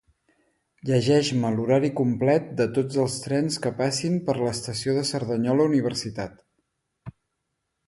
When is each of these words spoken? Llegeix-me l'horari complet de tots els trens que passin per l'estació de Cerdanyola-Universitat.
Llegeix-me 0.89 1.51
l'horari 1.57 1.91
complet 1.99 2.47
de 2.63 2.67
tots 2.79 2.97
els 3.05 3.19
trens 3.27 3.59
que 3.67 3.73
passin 3.83 4.17
per 4.31 4.37
l'estació 4.41 4.97
de 4.99 5.05
Cerdanyola-Universitat. 5.13 6.45